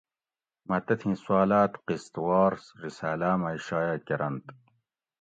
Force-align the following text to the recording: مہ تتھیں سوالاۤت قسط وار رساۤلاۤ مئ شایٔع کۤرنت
مہ 0.67 0.77
تتھیں 0.85 1.15
سوالاۤت 1.23 1.73
قسط 1.85 2.13
وار 2.25 2.53
رساۤلاۤ 2.83 3.35
مئ 3.41 3.57
شایٔع 3.67 3.97
کۤرنت 4.07 4.45